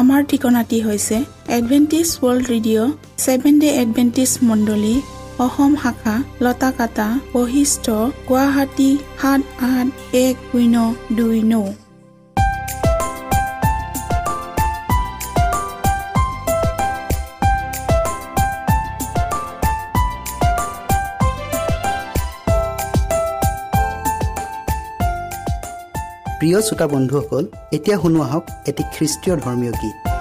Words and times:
আমাৰ 0.00 0.20
ঠিকনাটি 0.30 0.78
হৈছে 0.86 1.16
Adventist 1.56 2.08
World 2.22 2.44
Radio' 2.52 2.90
Seven 3.24 3.54
Day 3.62 3.68
Adventist 3.82 4.30
মণ্ডলী 4.48 4.94
অসম 5.44 5.72
শাখা 5.82 6.14
লতাকাটা 6.44 7.06
বশিষ্ট 7.34 7.86
গুৱাহাটী 8.28 8.90
সাত 9.20 9.40
আঠ 9.70 9.86
এক 10.24 10.36
শূন্য 10.48 10.76
দুই 11.18 11.38
ন। 11.52 11.54
প্ৰিয় 26.42 26.60
শ্ৰোতা 26.60 26.86
বন্ধুসকল 26.86 27.44
এতিয়া 27.76 27.96
শুনো 28.02 28.20
আহক 28.22 28.44
এটি 28.70 28.82
খ্ৰীষ্টীয় 28.94 29.34
ধৰ্মীয় 29.44 29.72
গীত। 29.80 30.11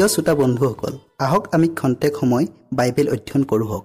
প্ৰিয় 0.00 0.12
শ্ৰোতা 0.14 0.34
বন্ধুসকল 0.40 0.94
আহক 1.24 1.44
আমি 1.56 1.68
খন্তেক 1.78 2.12
সময় 2.20 2.44
বাইবেল 2.78 3.06
অধ্যয়ন 3.14 3.42
কৰোঁ 3.50 3.80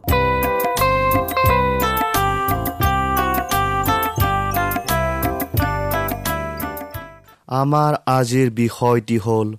আমাৰ 7.59 7.91
আজিৰ 8.17 8.47
বিষয়টি 8.61 9.17
হ'ল 9.25 9.49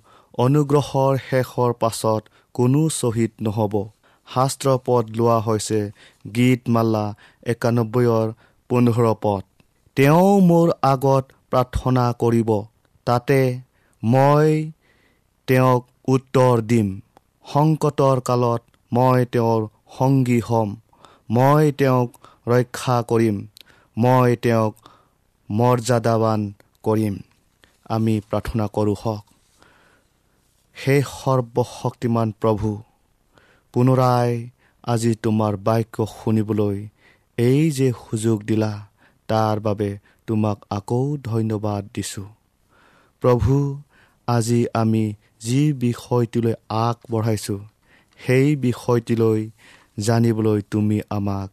অনুগ্ৰহৰ 0.45 1.13
শেষৰ 1.27 1.71
পাছত 1.83 2.21
কোনো 2.55 2.81
শ্বহীদ 2.99 3.31
নহ'ব। 3.47 3.73
শাস্ত্ৰ 4.27 4.67
পদ 4.87 5.03
লোৱা 5.17 5.37
হৈছে 5.47 5.81
গীতমালা 6.35 7.05
একানব্বৈৰ 7.53 8.27
পোন্ধৰ 8.69 9.07
পদ। 9.25 9.43
তেওঁ 9.97 10.31
মোৰ 10.49 10.67
আগত 10.93 11.23
প্ৰাৰ্থনা 11.51 12.05
কৰিব 12.21 12.49
তাতে 13.07 13.39
মই 14.03 14.49
তেওঁক 15.47 15.83
উত্তৰ 16.07 16.61
দিম। 16.61 16.87
সংকটৰ 17.45 18.17
কালত 18.21 18.61
মই 18.91 19.25
তেওঁৰ 19.25 19.61
সংগী 19.97 20.39
হ'ম। 20.39 20.69
মই 21.29 21.71
তেওঁক 21.71 22.09
ৰক্ষা 22.47 22.97
কৰিম। 23.01 23.37
মই 23.97 24.35
তেওঁক 24.35 24.73
মৰ্যাদাবান 25.49 26.41
কৰিম। 26.83 27.15
আমি 27.89 28.15
প্ৰাৰ্থনা 28.29 28.65
কৰোঁ 28.67 28.95
হওক। 29.03 29.23
সেই 30.75 31.01
সৰ্বশক্তিমান 31.11 32.27
প্ৰভু 32.41 32.69
পুনৰাই 33.73 34.31
আজি 34.83 35.11
তোমাৰ 35.23 35.53
বাক্য 35.57 36.05
শুনিবলৈ 36.15 36.77
এই 37.37 37.71
যে 37.71 37.87
সুযোগ 38.03 38.37
দিলা 38.43 38.73
তাৰ 39.29 39.55
বাবে 39.59 39.89
তোমাক 40.27 40.57
আকৌ 40.69 41.03
ধন্যবাদ 41.23 41.83
দিছোঁ। 41.93 42.27
প্ৰভু 43.23 43.53
আজি 44.27 44.61
আমি 44.73 45.03
যি 45.41 45.73
বিষয়টিলৈ 45.73 46.53
আগবঢ়াইছোঁ 46.69 47.59
সেই 48.25 48.55
বিষয়টিলৈ 48.55 49.49
জানিবলৈ 49.99 50.61
তুমি 50.71 51.01
আমাক 51.09 51.49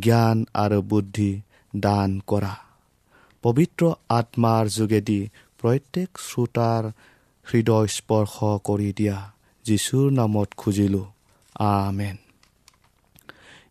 জ্ঞান 0.00 0.44
আৰু 0.54 0.82
বুদ্ধি 0.82 1.40
দান 1.76 2.20
কৰা। 2.26 2.56
পবিত্ৰ 3.42 3.92
আত্মাৰ 4.08 4.68
যোগেদি 4.68 5.28
প্ৰত্যেক 5.58 6.08
শ্ৰোতাৰ 6.18 6.90
হৃদয় 7.46 7.86
স্পৰ্শ 7.86 8.34
কৰি 8.64 8.92
দিয়া 8.96 9.18
যীশুৰ 9.64 10.12
নামত 10.12 10.48
খুজিলোঁ। 10.56 11.06
আমেন। 11.54 12.16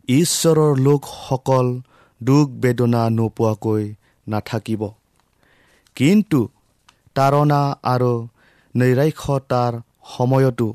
ঈশ্বৰৰ 0.08 0.76
লোকসকল 0.76 1.80
দুখ 2.22 2.48
বেদনা 2.50 3.10
নোপোৱাকৈ 3.10 3.94
নাথাকিব। 4.28 4.90
কিন্তু 5.94 6.48
তাৰণা 7.14 7.76
আৰু 7.82 8.28
নৈৰাক্ষতাৰ 8.78 9.72
সময়তো 10.16 10.68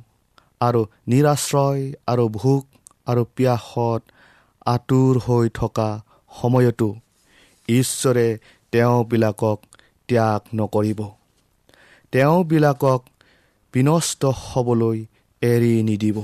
আৰু 0.61 0.81
নিৰাশ্ৰয় 1.07 1.83
আৰু 2.07 2.25
ভোক 2.29 2.63
আৰু 3.05 3.21
পিয়াসত 3.35 4.01
আঁতোৰ 4.65 5.19
হৈ 5.25 5.49
থকা 5.53 5.89
সময়তো 6.41 6.89
ঈশ্বৰে 7.69 8.27
তেওঁবিলাকক 8.71 9.59
ত্যাগ 10.09 10.41
নকৰিব। 10.55 10.99
তেওঁবিলাকক 12.13 13.01
বিনষ্ট 13.73 14.21
হ'বলৈ 14.41 14.97
এৰি 15.41 15.73
নিদিব। 15.83 16.17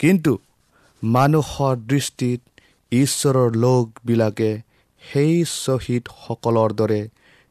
কিন্তু 0.00 0.32
মানুহৰ 1.02 1.76
দৃষ্টিত 1.86 2.40
ঈশ্বৰৰ 2.92 3.50
লোকবিলাকে 3.56 4.50
সেই 5.02 5.34
শ্বহীদসকলৰ 5.44 6.70
দৰে 6.72 7.00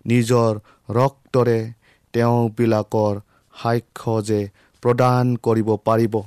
নিজৰ 0.05 0.51
ৰক্তৰে 0.89 1.59
তেওঁবিলাকৰ 2.13 3.19
সাক্ষ্য 3.63 4.23
যে 4.23 4.49
প্ৰদান 4.81 5.35
কৰিব 5.35 5.75
পাৰিব 5.75 6.21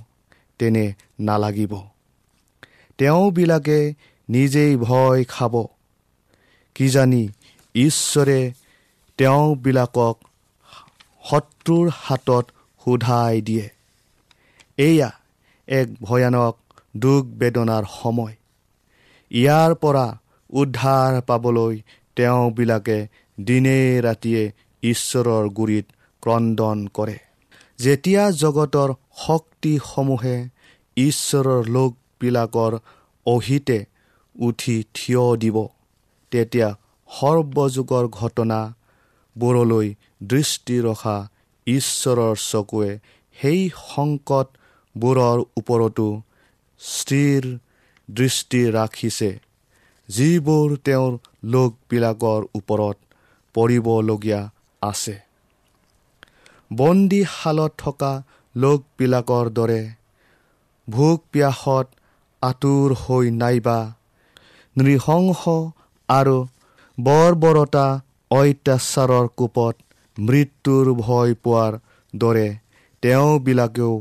তেনে 0.58 0.92
নালাগিব। 1.20 1.72
তেওঁবিলাকে 2.98 3.94
নিজেই 4.28 4.76
ভয় 4.76 5.24
খাব। 5.24 5.66
কিজানি 6.74 7.28
ঈশ্বৰে 7.74 8.52
তেওঁবিলাকক 9.18 10.16
শত্ৰুৰ 11.30 11.90
হাতত 11.94 12.46
সোধাই 12.84 13.40
দিয়ে। 13.40 13.68
এয়া 14.76 15.10
এক 15.68 15.88
ভয়ানক 16.02 16.56
দুখ 16.96 17.26
বেদনাৰ 17.26 17.84
সময়। 18.02 18.34
ইয়াৰ 19.30 19.74
পৰা 19.74 20.18
উদ্ধাৰ 20.50 21.20
পাবলৈ 21.20 21.82
তেওঁবিলাকে 22.16 23.08
দিনে 23.40 24.00
ৰাতিয়ে 24.00 24.52
ঈশ্বৰৰ 24.82 25.44
গুৰিত 25.58 25.86
ক্ৰদন 26.22 26.78
কৰে। 26.94 27.18
যেতিয়া 27.78 28.24
জগতৰ 28.42 28.90
শক্তিসমূহে 29.18 30.36
ঈশ্বৰৰ 30.96 31.62
লোকবিলাকৰ 31.76 32.72
অহিতে 33.26 33.78
উঠি 34.36 34.76
থিয় 34.94 35.24
দিব 35.42 35.56
তেতিয়া 36.32 36.68
সৰ্বযুগৰ 37.10 38.04
ঘটনাবোৰলৈ 38.20 39.88
দৃষ্টি 40.30 40.76
ৰখা 40.80 41.16
ঈশ্বৰৰ 41.66 42.34
চকুৱে 42.42 42.92
সেই 43.36 43.60
সংকটবোৰৰ 43.84 45.38
ওপৰতো 45.56 46.06
স্থিৰ 46.80 47.42
দৃষ্টি 48.08 48.62
ৰাখিছে 48.70 49.30
যিবোৰ 50.08 50.68
তেওঁৰ 50.84 51.12
লোকবিলাকৰ 51.52 52.40
ওপৰত 52.54 52.96
পৰিবলগীয়া 53.54 54.40
আছে। 54.82 55.14
বন্দীশালত 56.70 57.72
থকা 57.78 58.12
লোকবিলাকৰ 58.54 59.46
দৰে 59.58 59.82
ভোক 60.88 61.18
পিয়াসত 61.32 61.86
আঁতোৰ 62.42 62.88
হৈ 63.02 63.26
নাইবা 63.42 63.78
নৃশংস 64.76 65.42
আৰু 66.08 66.36
বৰ্বৰতা 66.98 67.86
অত্যাচাৰৰ 68.30 69.26
কোপত 69.38 69.74
মৃত্যুৰ 70.16 70.86
ভয় 71.04 71.32
পোৱাৰ 71.44 71.72
দৰে 72.14 72.48
তেওঁবিলাকেও 73.02 73.94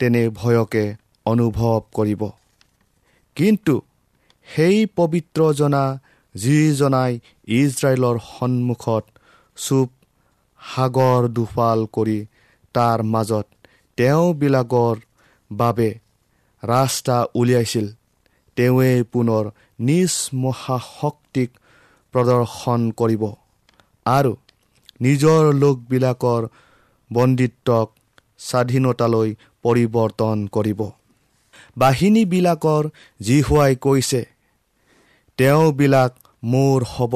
তেনে 0.00 0.22
ভয়কে 0.40 0.84
অনুভৱ 1.26 1.80
কৰিব। 1.96 2.22
কিন্তু 3.36 3.74
সেই 4.48 4.78
পবিত্ৰজনা 4.96 5.84
যিজনাই 6.34 7.12
ইজৰাইলৰ 7.58 8.16
সন্মুখত 8.30 9.04
চুপ 9.58 9.88
সাগৰ 10.64 11.28
দুফাল 11.36 11.80
কৰি 11.96 12.18
তাৰ 12.74 12.98
মাজত 13.12 13.46
তেওঁবিলাকৰ 13.98 14.96
বাবে 15.50 15.88
ৰাস্তা 16.62 17.16
উলিয়াইছিল। 17.34 17.86
তেওঁৱে 18.56 18.92
পুনৰ 19.12 19.44
নিজ 19.80 20.12
মহাশক্তিক 20.42 21.50
প্ৰদৰ্শন 22.14 22.80
কৰিব 23.00 23.22
আৰু 24.06 24.32
নিজৰ 25.00 25.42
লোকবিলাকৰ 25.54 26.42
বন্দিত্বক 27.10 27.88
স্বাধীনতালৈ 28.40 29.30
পৰিৱৰ্তন 29.64 30.38
কৰিব। 30.48 30.80
বাহিনীবিলাকৰ 31.76 32.84
জিহুৱাই 33.20 33.74
কৈছে 33.76 34.22
তেওঁবিলাক 35.38 36.12
মোৰ 36.44 36.78
হ'ব। 36.94 37.14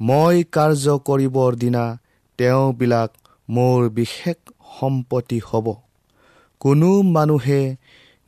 মই 0.00 0.36
কাৰ্য 0.52 0.98
কৰিবৰ 1.08 1.52
দিনা 1.62 1.84
তেওঁবিলাক 2.38 3.10
মোৰ 3.48 3.80
বিশেষ 3.90 4.38
সম্পত্তি 4.76 5.38
হ'ব। 5.48 5.66
কোনো 6.60 6.90
মানুহে 7.16 7.62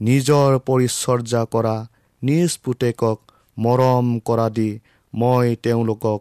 নিজৰ 0.00 0.50
পৰিচৰ্যা 0.68 1.42
কৰা 1.54 1.76
নিজ 2.22 2.50
পুতেকক 2.64 3.18
মৰম 3.56 4.06
কৰা 4.28 4.48
দি 4.56 4.70
মই 5.12 5.56
তেওঁলোকক 5.62 6.20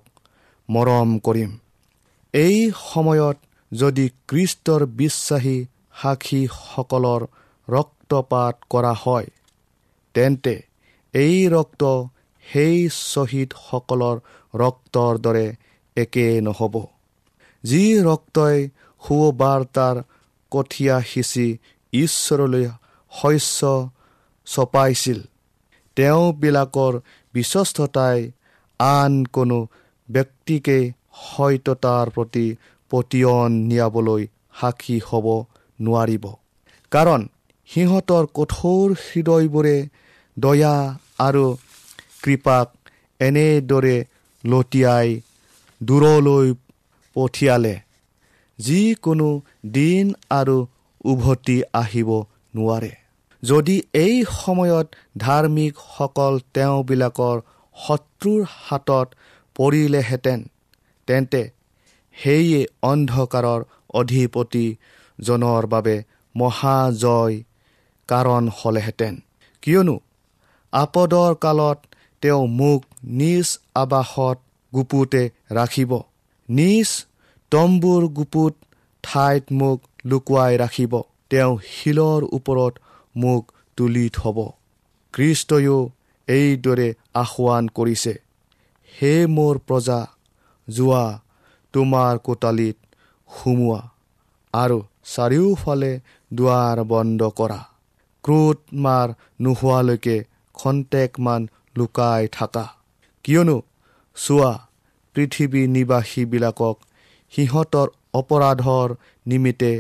মৰম 0.70 1.10
কৰিম। 1.20 1.52
এই 2.34 2.58
সময়ত 2.84 3.38
যদি 3.72 4.06
খ্ৰীষ্টৰ 4.30 4.82
বিশ্বাসী 5.00 5.58
সাক্ষীসকলৰ 6.02 7.22
ৰক্তপাত 7.68 8.56
কৰা 8.70 8.94
হয় 9.04 9.28
তেন্তে 10.16 10.56
এই 11.14 11.38
ৰক্ত 11.48 11.84
সেই 12.46 12.78
শ্বহীদসকলৰ 12.90 14.18
ৰক্তৰ 14.54 15.14
দৰে 15.26 15.48
একে 15.98 16.28
নহ'ব। 16.42 16.76
যি 17.68 17.84
ৰক্তই 18.08 18.58
সুবাৰ্তাৰ 19.02 19.96
কঠীয়া 20.52 20.96
সিঁচি 21.10 21.48
ঈশ্বৰলৈ 21.94 22.66
শস্য 23.12 23.62
চপাইছিল 24.48 25.20
তেওঁবিলাকৰ 25.98 26.94
বিশ্বস্ততাই 27.34 28.20
আন 28.80 29.14
কোনো 29.36 29.58
ব্যক্তিকে 30.10 30.78
সত্যতাৰ 31.24 32.06
প্ৰতি 32.16 32.46
পতিয়ন 32.92 33.52
নিয়াবলৈ 33.70 34.24
সাক্ষী 34.60 34.98
হ'ব 35.08 35.26
নোৱাৰিব। 35.80 36.26
কাৰণ 36.92 37.22
সিহঁতৰ 37.70 38.24
কঠোৰ 38.38 38.86
হৃদয়বোৰে 39.06 39.78
দয়া 40.38 40.76
আৰু 41.20 41.46
কৃপাক 42.24 42.68
এনেদৰে 43.20 43.98
লটিয়াই 44.44 45.08
দূৰলৈ 45.82 46.48
পঠিয়ালে। 47.18 47.76
যিকোনো 48.60 49.30
দিন 49.74 50.06
আৰু 50.30 50.58
উভতি 51.12 51.58
আহিব 51.74 52.10
নোৱাৰে। 52.56 52.94
যদি 53.44 53.76
এই 53.94 54.16
সময়ত 54.36 54.88
ধাৰ্মিকসকল 55.18 56.34
তেওঁবিলাকৰ 56.54 57.38
শত্ৰুৰ 57.78 58.42
হাতত 58.66 59.08
পৰিলেহেঁতেন 59.56 60.40
তেন্তে 61.08 61.42
সেয়ে 62.16 62.62
অন্ধকাৰৰ 62.82 63.62
অধিপতিজনৰ 64.00 65.64
বাবে 65.74 65.96
মহাজয় 66.36 67.36
কাৰণ 68.10 68.44
হ'লেহেঁতেন। 68.58 69.14
কিয়নো 69.64 69.96
আপদৰ 70.74 71.32
কালত 71.36 71.78
তেওঁ 72.24 72.44
মোক 72.60 72.82
নিজ 73.20 73.48
আৱাসত 73.76 74.38
গুপুতে 74.74 75.24
ৰাখিব 75.52 75.92
নিজ 76.50 76.90
তম্বুৰ 77.52 78.04
গুপুত 78.08 78.54
ঠাইত 79.04 79.46
মোক 79.60 79.80
লুকুৱাই 80.06 80.54
ৰাখিব। 80.58 80.94
তেওঁ 81.30 81.54
শিলৰ 81.72 82.22
ওপৰত 82.38 82.74
মোক 83.16 83.44
তুলি 83.78 84.06
থব। 84.10 84.38
খ্ৰীষ্টয়ো 85.14 85.78
এইদৰে 86.28 86.90
আহ্বান 87.14 87.64
কৰিছে 87.68 88.14
হে 88.94 89.14
মোৰ 89.28 89.56
প্ৰজা 89.68 90.00
যোৱা 90.68 91.06
তোমাৰ 91.74 92.14
কোটালিত 92.18 92.78
সুমোৱা 93.30 93.82
আৰু 94.54 94.78
চাৰিওফালে 95.14 95.92
দুৱাৰ 96.32 96.78
বন্ধ 96.84 97.22
কৰা। 97.40 97.60
ক্ৰোধ 98.24 98.60
মাৰ 98.84 99.08
নোহোৱালৈকে 99.42 100.18
খন্তেকমান 100.54 101.42
লুকাই 101.78 102.24
থাকা। 102.32 102.66
কিয়নো 103.26 103.58
চোৱা 104.18 104.52
পৃথিৱী 105.16 105.62
নিবাসীবিলাকক 105.68 106.78
সিহঁতৰ 107.34 107.88
অপৰাধৰ 108.14 108.90
নিমিত্তে 109.26 109.74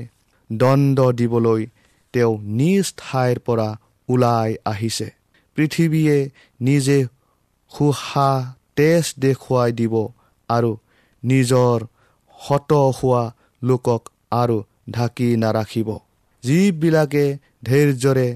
দণ্ড 0.49 0.97
দিবলৈ 1.11 1.61
তেওঁ 2.13 2.33
নিজ 2.59 2.85
ঠাইৰ 2.97 3.37
পৰা 3.39 3.69
ওলাই 4.09 4.49
আহিছে। 4.65 5.07
পৃথিৱীয়ে 5.57 6.17
নিজে 6.59 6.97
সুহা 7.71 8.29
তেজ 8.75 9.05
দেখুৱাই 9.19 9.71
দিব 9.71 9.93
আৰু 10.49 10.71
নিজৰ 11.23 11.77
হত 12.39 12.71
হোৱা 12.97 13.23
লোকক 13.61 14.01
আৰু 14.31 14.57
ঢাকি 14.91 15.29
নাৰাখিব। 15.35 15.89
যিবিলাকে 16.43 17.25
ধৈৰ্যৰে 17.65 18.29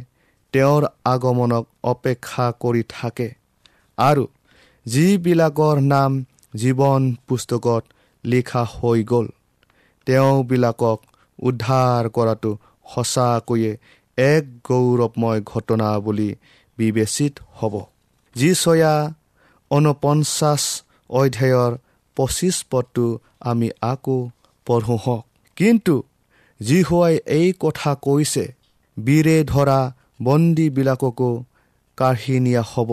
তেওঁৰ 0.54 0.84
আগমনক 1.06 1.66
অপেক্ষা 1.84 2.46
কৰি 2.60 2.84
থাকে 2.90 3.30
আৰু 3.98 4.24
যিবিলাকৰ 4.86 5.78
নাম 5.94 6.12
জীৱন 6.56 7.02
পুস্তকত 7.28 7.84
লিখা 8.26 8.64
হৈ 8.64 9.04
গ'ল। 9.04 9.28
তেওঁবিলাকক 10.06 11.00
উদ্ধাৰ 11.40 12.10
কৰাটো 12.10 12.52
সঁচাকৈয়ে 12.94 13.72
এক 14.18 14.44
গৌৰৱময় 14.64 15.42
ঘটনা 15.46 16.00
বুলি 16.00 16.36
বিবেচিত 16.78 17.34
হ'ব। 17.54 17.74
যিচয়া 18.36 18.94
ঊনপঞ্চাছ 19.72 20.64
অধ্যায়ৰ 21.10 21.72
পঁচিছ 22.16 22.66
পদটো 22.72 23.20
আমি 23.40 23.70
আকৌ 23.82 24.30
পঢ়োঁ 24.66 25.00
হওক। 25.06 25.26
কিন্তু 25.56 26.04
যিহুৱাই 26.60 27.16
এই 27.26 27.54
কথা 27.60 27.96
কৈছে 27.96 28.46
বীৰে 29.00 29.44
ধৰা 29.44 29.80
বন্দীবিলাককো 30.24 31.44
কাঢ়ি 31.98 32.40
নিয়া 32.40 32.62
হ'ব। 32.62 32.90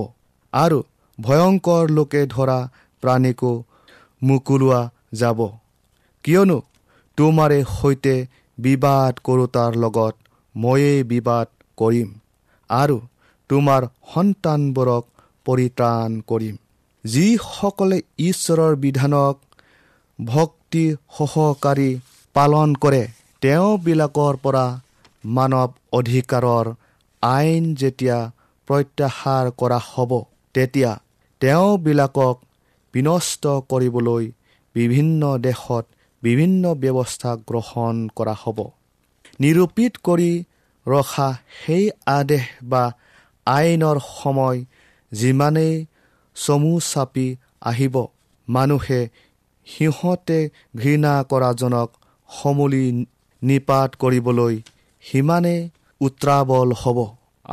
আৰু 0.52 0.82
ভয়ংকৰ 1.20 1.88
লোকে 1.88 2.26
ধৰা 2.26 2.58
প্ৰাণীকো 3.02 3.52
মোকলোৱা 4.22 4.90
যাব। 5.12 5.38
কিয়নো 6.24 6.58
তোমাৰে 7.18 7.58
সৈতে 7.74 8.14
বিবাদ 8.58 9.12
কৰোতাৰ 9.24 9.72
লগত 9.76 10.14
ময়েই 10.54 11.04
বিবাদ 11.04 11.46
কৰিম 11.78 12.08
আৰু 12.70 12.96
তোমাৰ 13.50 13.82
সন্তানবোৰক 14.14 15.04
পৰিত্ৰাণ 15.46 16.10
কৰিম। 16.28 16.56
যিসকলে 17.04 17.98
ঈশ্বৰৰ 18.20 18.74
বিধানক 18.76 19.36
ভক্তি 20.18 20.84
সহকাৰী 21.18 21.90
পালন 22.34 22.74
কৰে 22.74 23.04
তেওঁবিলাকৰ 23.42 24.34
পৰা 24.42 24.66
মানৱ 25.36 25.70
অধিকাৰৰ 25.92 26.66
আইন 27.22 27.64
যেতিয়া 27.74 28.18
প্ৰত্যাহাৰ 28.68 29.46
কৰা 29.60 29.78
হ'ব 29.90 30.12
তেতিয়া 30.54 30.90
তেওঁবিলাকক 31.40 32.36
বিনষ্ট 32.94 33.46
কৰিবলৈ 33.70 34.24
বিভিন্ন 34.74 35.22
দেশত 35.46 35.84
বিভিন্ন 36.22 36.64
ব্যৱস্থা 36.82 37.32
গ্ৰহণ 37.48 37.94
কৰা 38.16 38.34
হ'ব। 38.42 38.58
নিৰূপিত 39.40 39.92
কৰি 40.06 40.32
ৰখা 40.86 41.28
সেই 41.58 41.84
আদেশ 42.06 42.44
বা 42.64 42.82
আইনৰ 43.46 43.98
সময় 44.14 44.58
যিমানেই 45.12 45.74
চমু 46.36 46.72
চাপি 46.80 47.26
আহিব 47.62 47.96
মানুহে 48.48 49.00
সিহঁতে 49.66 50.38
ঘৃণা 50.76 51.14
কৰাজনক 51.30 51.88
সমূলি 52.28 52.84
নিপাত 53.42 53.90
কৰিবলৈ 54.02 54.54
সিমানে 55.04 55.56
উত্ৰাৱল 56.00 56.70
হ'ব 56.82 56.98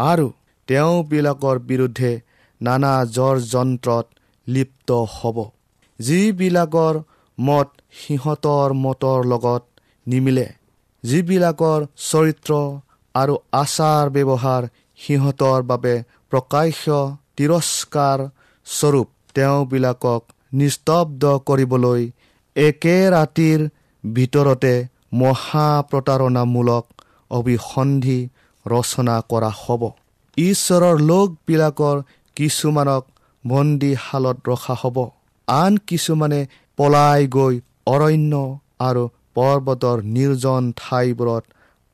আৰু 0.06 0.28
তেওঁবিলাকৰ 0.68 1.58
বিৰুদ্ধে 1.70 2.12
নানা 2.62 2.94
জ্বৰ 3.16 3.36
যন্ত্ৰত 3.54 4.06
লিপ্ত 4.48 4.90
হ'ব। 5.16 5.38
যিবিলাকৰ 6.00 6.96
মত 7.38 7.70
সিহঁতৰ 8.00 8.74
মতৰ 8.86 9.20
লগত 9.32 9.64
নিমিলে 10.08 10.48
যিবিলাকৰ 11.04 11.80
চৰিত্ৰ 12.10 12.52
আৰু 13.16 13.36
আচাৰ 13.54 14.06
ব্যৱহাৰ 14.16 14.64
সিহঁতৰ 15.00 15.60
বাবে 15.72 15.94
প্ৰকাশ্য 16.32 16.86
তিৰস্কাৰ 17.38 18.20
স্বৰূপ 18.68 19.08
তেওঁবিলাকক 19.36 20.22
নিস্তব্ধ 20.60 21.24
কৰিবলৈ 21.50 22.02
একে 22.56 22.98
ৰাতিৰ 23.16 23.60
ভিতৰতে 24.04 24.74
মহাপ্ৰতাৰণামূলক 25.22 26.86
অভিসন্ধি 27.32 28.20
ৰচনা 28.66 29.16
কৰা 29.32 29.52
হ'ব। 29.62 29.82
ঈশ্বৰৰ 30.38 30.96
লোকবিলাকৰ 31.12 31.98
কিছুমানক 32.38 33.04
বন্দীশালত 33.44 34.38
ৰখা 34.50 34.76
হ'ব। 34.82 34.98
আন 35.48 35.74
কিছুমানে 35.88 36.42
পলাই 36.78 37.22
গৈ 37.28 37.56
অৰণ্য 37.88 38.34
আৰু 38.80 39.04
পৰ্বতৰ 39.36 39.98
নিৰ্জন 40.16 40.64
ঠাইবোৰত 40.78 41.44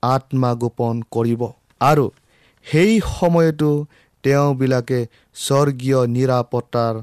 আত্মগোপন 0.03 0.95
কৰিব। 1.11 1.41
আৰু 1.81 2.05
সেই 2.65 2.93
সময়তো 3.09 3.71
তেওঁবিলাকে 4.23 4.99
স্বৰ্গীয় 5.35 5.99
নিৰাপত্তাৰ 6.15 6.95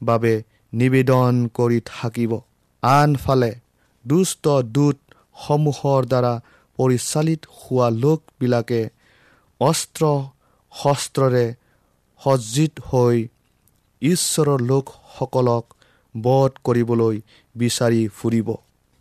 বাবে 0.00 0.34
নিবেদন 0.72 1.34
কৰি 1.54 1.80
থাকিব। 1.86 2.32
আনফালে 2.82 3.52
দুষ্ট 4.04 4.44
দূতসমূহৰ 4.76 6.00
দ্বাৰা 6.12 6.34
পৰিচালিত 6.78 7.40
হোৱা 7.56 7.88
লোকবিলাকে 8.02 8.80
অস্ত্ৰ 9.60 10.04
শস্ত্ৰৰে 10.72 11.46
সজ্জিত 12.20 12.74
হৈ 12.88 13.16
ঈশ্বৰৰ 14.02 14.60
লোকসকলক 14.70 15.64
বধ 16.14 16.52
কৰিবলৈ 16.64 17.16
বিচাৰি 17.56 18.02
ফুৰিব। 18.08 18.48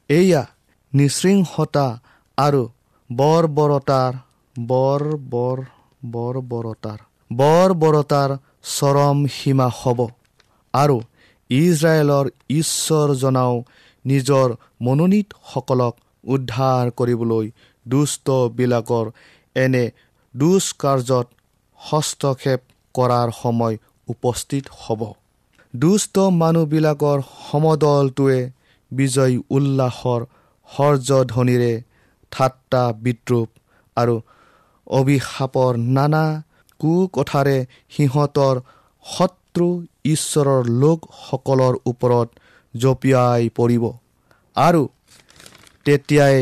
এয়া 0.09 0.43
নিশৃংসতা 0.93 1.87
আৰু 2.37 2.61
বৰ্বৰতাৰ 3.09 4.13
বৰ 4.55 5.01
বৰ 5.33 5.57
বৰ্বৰতাৰ 6.11 6.99
বৰ্বৰতাৰ 7.31 8.29
চৰম 8.77 9.17
সীমা 9.27 9.67
হ'ব। 9.79 9.99
আৰু 10.73 10.97
ইজৰাইলৰ 11.49 12.25
ঈশ্বৰজনাও 12.49 13.55
নিজৰ 14.05 14.47
মনোনীতসকলক 14.81 15.95
উদ্ধাৰ 16.23 16.85
কৰিবলৈ 16.91 17.45
দুষ্টবিলাকৰ 17.85 19.05
এনে 19.55 19.85
দুষ্কাৰ্যত 20.35 21.27
হস্তক্ষেপ 21.79 22.59
কৰাৰ 22.95 23.29
সময় 23.41 23.75
উপস্থিত 24.07 24.65
হ'ব। 24.79 25.01
দুষ্ট 25.73 26.15
মানুহবিলাকৰ 26.35 27.19
সমদলটোৱে 27.41 28.39
বিজয় 28.91 29.35
উল্লাসৰ 29.49 30.21
হৰ্যধ্বনিৰে 30.69 31.73
ঠাট্টা 32.31 32.83
বিদ্ৰূপ 33.03 33.49
আৰু 33.97 34.15
অভিশাপৰ 34.87 35.77
নানা 35.97 36.23
কুকথাৰে 36.79 37.57
সিহঁতৰ 37.95 38.55
শত্ৰু 39.05 39.67
ঈশ্বৰৰ 40.05 40.63
লোকসকলৰ 40.81 41.75
ওপৰত 41.85 42.27
জঁপিয়াই 42.73 43.49
পৰিব। 43.57 43.83
আৰু 44.55 44.81
তেতিয়াই 45.85 46.37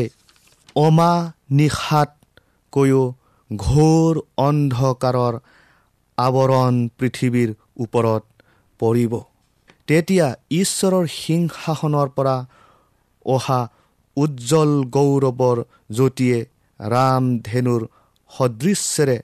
অমা 0.76 1.12
নিশাতকৈও 1.58 3.02
ঘোৰ 3.50 4.12
অন্ধকাৰৰ 4.38 5.34
আৱৰণ 6.18 6.74
পৃথিৱীৰ 6.98 7.50
ওপৰত 7.78 8.24
পৰিব। 8.80 9.12
তেতিয়া 9.88 10.26
ঈশ্বৰৰ 10.52 11.04
সিংহাসনৰ 11.14 12.08
পৰা 12.16 12.36
অহা 13.26 13.60
উজ্জ্বল 14.16 14.72
গৌৰৱৰ 14.96 15.58
জ্যোতিয়ে 15.96 16.38
ৰামধেনুৰ 16.80 17.82
সদৃশ্যেৰে 18.30 19.18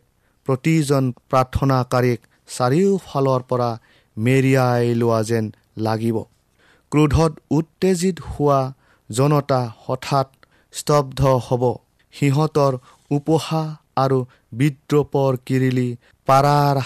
প্ৰতিজন 0.49 1.05
প্ৰাৰ্থনাকাৰীক 1.31 2.21
চাৰিওফালৰ 2.49 3.43
পৰা 3.51 3.71
মেৰিয়াই 4.17 4.95
লোৱা 5.01 5.21
যেন 5.31 5.45
লাগিব। 5.77 6.17
ক্ৰোধত 6.93 7.33
উত্তেজিত 7.51 8.17
হোৱা 8.31 8.61
জনতা 9.11 9.61
হঠাৎ 9.85 10.29
স্তব্ধ 10.75 11.21
হ'ব। 11.47 11.63
সিহঁতৰ 12.15 12.73
উপহাস 13.11 13.69
আৰু 13.97 14.19
বিদ্ৰোপৰ 14.53 15.33
কিৰিলি 15.47 15.89
পাৰাৰ 16.29 16.77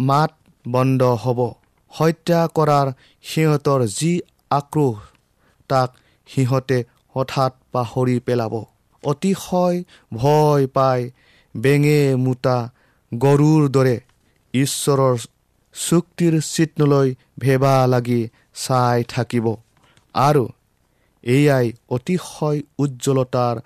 মাত 0.00 0.32
বন্ধ 0.64 1.02
হ'ব। 1.24 1.40
হত্যা 1.96 2.40
কৰাৰ 2.56 2.86
সিহঁতৰ 3.24 3.80
যি 3.98 4.12
আক্ৰোশ 4.50 4.96
তাক 5.70 5.88
সিহঁতে 6.28 6.78
হঠাৎ 7.14 7.52
পাহৰি 7.72 8.16
পেলাব। 8.26 8.54
অতিশয় 9.02 9.78
ভয় 10.12 10.64
পাই 10.76 11.00
বেঙে 11.54 12.00
মোতা 12.16 12.58
গৰুৰ 13.12 13.62
দৰে 13.68 13.96
ঈশ্বৰৰ 14.54 15.16
চুক্তিৰ 15.74 16.34
চিত্ৰলৈ 16.52 17.08
ভেবা 17.38 17.74
লাগি 17.86 18.20
চাই 18.64 18.98
থাকিব। 19.08 19.46
আৰু 20.14 20.44
এয়াই 21.24 21.66
অতিশয় 21.96 22.58
উজ্জ্বলতাৰ 22.78 23.56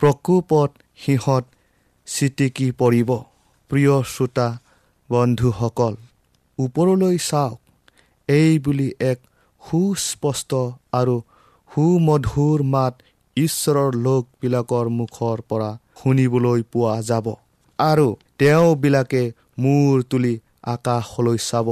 প্ৰকোপত 0.00 0.70
সিহঁত 1.04 1.44
চিটিকি 2.08 2.68
পৰিব। 2.80 3.10
প্ৰিয় 3.70 3.94
শ্ৰোতা 4.12 4.48
বন্ধুসকল 5.10 5.94
ওপৰলৈ 6.58 7.16
চাওক। 7.28 7.65
এই 8.28 8.52
বুলি 8.58 8.88
এক 9.10 9.18
সুস্পষ্ট 9.62 10.52
আৰু 10.92 11.14
সুমধুৰ 11.70 12.62
মাত 12.72 12.94
ঈশ্বৰৰ 13.36 13.98
লোকবিলাকৰ 14.06 14.86
মুখৰ 14.94 15.42
পৰা 15.50 15.70
শুনিবলৈ 16.00 16.60
পোৱা 16.72 16.94
যাব। 17.10 17.26
আৰু 17.78 18.06
তেওঁবিলাকে 18.38 19.22
মূৰ 19.58 20.02
তুলি 20.10 20.34
আকাশলৈ 20.74 21.38
চাব 21.48 21.68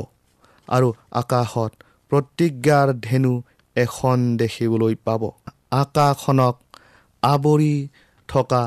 আৰু 0.68 0.88
আকাশত 1.20 1.72
প্ৰতিজ্ঞাৰ 2.12 2.88
ধেনু 3.06 3.32
এখন 3.76 4.18
দেখিবলৈ 4.36 4.94
পাব। 5.06 5.22
আকাশখনক 5.74 6.54
আৱৰি 7.22 7.74
থকা 8.28 8.62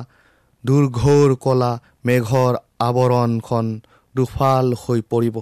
দুৰ্ঘোৰ 0.63 1.29
কলা 1.45 1.71
মেঘৰ 2.05 2.53
আৱৰণখন 2.87 3.65
দুফাল 4.15 4.65
হৈ 4.81 4.99
পৰিব 5.11 5.37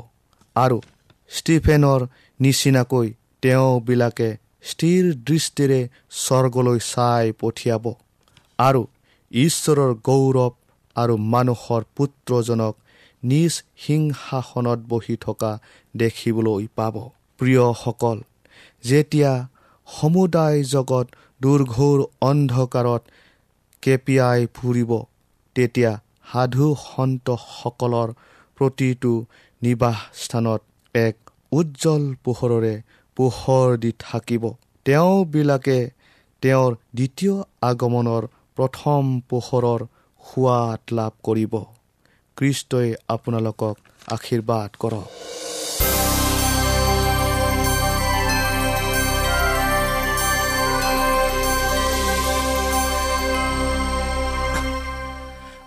আৰু 0.56 0.78
ষ্টিফেনৰ 1.32 2.02
নিচিনাকৈ 2.40 3.08
তেওঁবিলাকে 3.42 4.30
স্থিৰ 4.70 5.02
দৃষ্টিৰে 5.28 5.80
স্বৰ্গলৈ 6.24 6.80
চাই 6.92 7.26
পঠিয়াব। 7.42 7.86
আৰু 8.60 8.82
ঈশ্বৰৰ 9.32 9.92
গৌৰৱ 10.08 10.54
আৰু 10.96 11.16
মানুহৰ 11.34 11.82
পুত্ৰজনক 11.96 12.74
নিজ 13.24 13.54
সিংহাসনত 13.78 14.80
বহি 14.92 15.16
থকা 15.22 15.52
দেখিবলৈ 15.96 16.64
পাব। 16.76 16.96
প্ৰিয়সকল 17.40 18.18
যেতিয়া 18.84 19.32
সমুদায় 19.88 20.60
জগত 20.74 21.08
দুৰ্ঘোৰ 21.42 22.00
অন্ধকাৰত 22.22 23.02
কেপিয়াই 23.84 24.42
ফুৰিব 24.56 24.92
তেতিয়া 25.56 25.92
সাধু 26.32 26.68
সন্তসকলৰ 26.86 28.10
প্ৰতিটো 28.58 29.14
নিবাসস্থানত 29.62 30.62
এক 30.96 31.16
উজ্জ্বল 31.56 32.04
পোহৰৰে 32.26 32.74
পোহৰ 33.18 33.68
দি 33.84 33.92
থাকিব। 34.00 34.44
তেওঁবিলাকে 34.86 35.78
তেওঁৰ 36.44 36.72
দ্বিতীয় 36.98 37.36
আগমনৰ 37.70 38.24
প্ৰথম 38.58 39.04
পোহৰৰ 39.30 39.82
সোৱাদ 40.24 40.82
লাভ 40.98 41.14
কৰিব। 41.28 41.54
খ্ৰীষ্টই 42.38 42.90
আপোনালোকক 43.08 43.76
আশীৰ্বাদ 44.16 44.70
কৰক। 44.82 45.08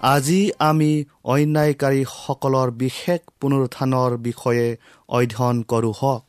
আজি 0.02 0.50
আমি 0.58 1.04
অন্যায়কাৰীসকলৰ 1.24 2.70
বিশেষ 2.70 3.20
পুনৰুত্থানৰ 3.40 4.16
বিষয়ে 4.16 4.76
অধ্যয়ন 5.08 5.62
কৰোঁ 5.62 5.92
হওক। 6.02 6.22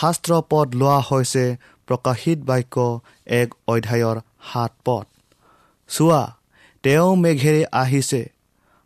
শাস্ত্ৰ 0.00 0.32
পদ 0.50 0.74
লোৱা 0.74 0.98
হৈছে 1.00 1.56
প্ৰকাশিত 1.86 2.38
বাক্য 2.44 3.00
এক 3.26 3.48
অধ্যায়ৰ 3.68 4.16
সাত 4.52 4.72
পদ। 4.84 5.06
চোৱা 5.88 6.22
তেওঁ 6.82 7.16
মেঘেৰে 7.16 7.64
আহিছে। 7.72 8.22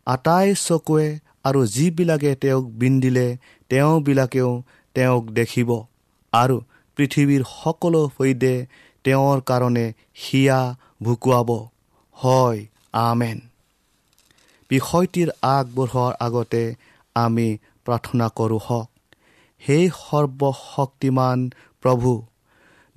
আটাই 0.06 0.54
চকুৱে 0.54 1.18
আৰু 1.44 1.66
যিবিলাকে 1.66 2.34
তেওঁক 2.34 2.64
বিন্দিলে 2.64 3.36
তেওঁবিলাকেও 3.70 4.62
তেওঁক 4.94 5.24
দেখিব। 5.30 5.70
আৰু 6.32 6.60
পৃথিৱীৰ 6.96 7.42
সকলো 7.62 8.10
সৈতে 8.18 8.66
তেওঁৰ 9.04 9.40
কাৰণে 9.40 9.92
হিয়া 10.24 10.76
ভুকুৱাব। 11.02 11.50
হয় 12.16 12.66
আমেন। 12.92 13.40
বিষয়টিৰ 14.70 15.28
আগবঢ়োৱাৰ 15.42 16.12
আগতে 16.20 16.62
আমি 17.16 17.48
প্ৰাৰ্থনা 17.84 18.26
কৰোঁ 18.38 18.60
হওক। 18.66 18.88
সেই 19.62 19.84
সৰ্বশক্তিমান 20.00 21.38
প্ৰভু 21.82 22.10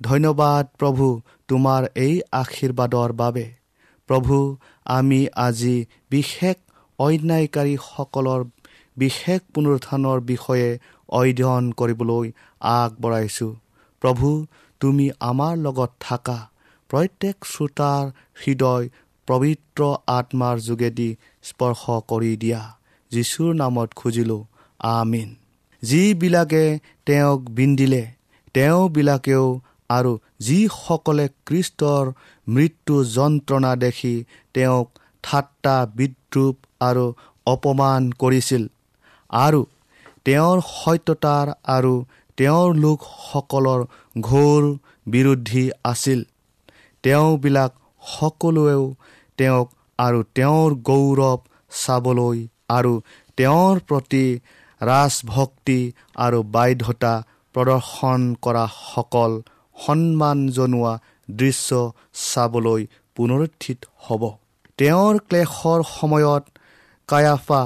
ধন্যবাদ 0.00 0.64
প্ৰভু 0.78 1.06
তোমাৰ 1.48 1.82
এই 1.96 2.14
আশীৰ্বাদৰ 2.32 3.10
বাবে। 3.12 3.46
প্ৰভু 4.08 4.36
আমি 4.86 5.20
আজি 5.36 5.76
বিশেষ 6.10 6.56
অন্যায়কাৰীসকলৰ 6.98 8.40
বিশেষ 8.96 9.40
পুনৰুত্থানৰ 9.54 10.18
বিষয়ে 10.20 10.68
অধ্যয়ন 11.08 11.64
কৰিবলৈ 11.72 12.26
আগবঢ়াইছোঁ। 12.60 13.52
প্ৰভু 14.02 14.28
তুমি 14.80 15.06
আমাৰ 15.20 15.54
লগত 15.56 15.90
থাকা। 16.00 16.38
প্ৰত্যেক 16.90 17.36
শ্ৰোতাৰ 17.44 18.04
হৃদয় 18.42 18.88
পবিত্ৰ 19.30 19.88
আত্মাৰ 20.10 20.60
যোগেদি 20.60 21.08
স্পৰ্শ 21.42 21.96
কৰি 22.10 22.32
দিয়া। 22.36 22.60
যীশুৰ 23.12 23.50
নামত 23.54 23.90
খুজিলোঁ 23.96 24.42
আমিন। 24.90 25.28
যিবিলাকে 25.82 26.64
তেওঁক 27.06 27.40
বিন্দিলে 27.50 28.02
তেওঁবিলাকেও 28.54 29.46
আৰু 29.90 30.12
যিসকলে 30.40 31.26
কৃষ্টৰ 31.46 32.04
মৃত্যু 32.48 32.94
যন্ত্ৰণা 33.04 33.72
দেখি 33.76 34.14
তেওঁক 34.54 34.88
ঠাট্টা 35.22 35.76
বিদ্ৰূপ 35.96 36.56
আৰু 36.80 37.04
অপমান 37.46 38.02
কৰিছিল 38.18 38.64
আৰু 39.30 39.60
তেওঁৰ 40.24 40.58
সত্যতাৰ 40.74 41.46
আৰু 41.76 41.92
তেওঁৰ 42.38 42.68
লোকসকলৰ 42.76 43.80
ঘোৰ 44.20 44.62
বিৰোধী 45.06 45.64
আছিল। 45.84 46.20
তেওঁবিলাক 47.04 47.72
সকলোৱেও 48.02 48.84
তেওঁক 49.40 49.68
আৰু 49.98 50.20
তেওঁৰ 50.36 50.70
গৌৰৱ 50.88 51.40
চাবলৈ 51.80 52.38
আৰু 52.70 52.92
তেওঁৰ 53.38 53.80
প্ৰতি 53.88 54.24
ৰাজভক্তি 54.80 55.80
আৰু 56.16 56.38
বাধ্যতা 56.54 57.14
প্ৰদৰ্শন 57.54 58.20
কৰাসকল 58.44 59.32
সন্মান 59.76 60.38
জনোৱা 60.56 60.92
দৃশ্য 61.30 61.80
চাবলৈ 62.24 62.82
পুনৰুত্থিত 63.16 63.78
হ'ব। 64.06 64.22
তেওঁৰ 64.78 65.14
ক্লেশৰ 65.28 65.80
সময়ত 65.90 66.44
কায়াফা 67.08 67.62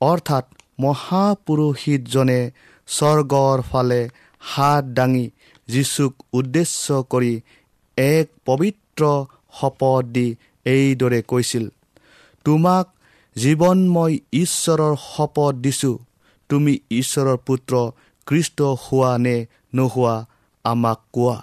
অৰ্থাৎ 0.00 0.44
মহাপুৰোহিতজনে 0.80 2.40
স্বৰ্গৰ 2.88 3.58
ফালে 3.70 4.02
হাত 4.42 4.84
দাঙি 4.96 5.26
যীচুক 5.68 6.12
উদ্দেশ্য 6.32 7.02
কৰি 7.12 7.32
এক 7.96 8.26
পবিত্ৰ 8.46 9.02
শপত 9.58 10.04
দি 10.14 10.28
এইদৰে 10.66 11.20
কৈছিল 11.22 11.64
তোমাক 12.46 12.86
জীৱনময় 13.36 14.14
ঈশ্বৰৰ 14.32 14.94
শপত 15.04 15.54
দিছোঁ। 15.64 15.96
তুমি 16.50 16.72
ঈশ্বৰৰ 16.90 17.38
পুত্ৰ 17.46 17.74
কৃষ্ট 18.26 18.58
হোৱা 18.82 19.12
নে 19.18 19.36
নোহোৱা 19.74 20.14
আমাক 20.64 21.00
কোৱা। 21.12 21.36